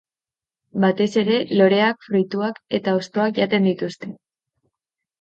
Batez 0.85 1.07
ere 1.23 1.37
loreak, 1.59 2.01
fruituak 2.09 2.59
eta 2.81 2.97
hostoak 3.01 3.39
jaten 3.45 3.73
dituzte. 3.73 4.15